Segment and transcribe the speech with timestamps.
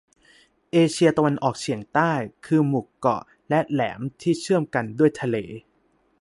[0.71, 2.11] เอเชียตะวันออกเฉียงใต้
[2.45, 5.37] คือหมู่เกาะและแหลมที่เชื่อมกันด้วยทะเล